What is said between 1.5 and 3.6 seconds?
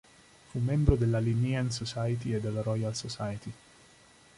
Society e della Royal Society.